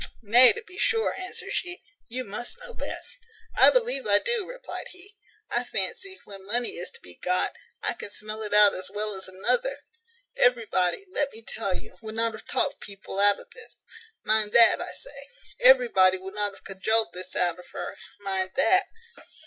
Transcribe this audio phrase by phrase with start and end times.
[0.23, 3.17] "Nay, to be sure," answered she, "you must know best."
[3.55, 5.15] "I believe I do," replied he.
[5.51, 9.13] "I fancy, when money is to be got, I can smell it out as well
[9.13, 9.81] as another.
[10.35, 13.83] Everybody, let me tell you, would not have talked people out of this.
[14.23, 15.29] Mind that, I say;
[15.59, 18.87] everybody would not have cajoled this out of her, mind that."